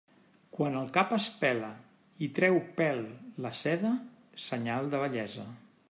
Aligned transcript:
Quan 0.55 0.77
el 0.79 0.87
cap 0.95 1.11
es 1.17 1.27
pela 1.43 1.69
i 2.29 2.31
treu 2.39 2.57
pèl 2.81 3.05
la 3.47 3.55
seda, 3.61 3.93
senyal 4.47 4.93
de 4.97 5.05
vellesa. 5.07 5.49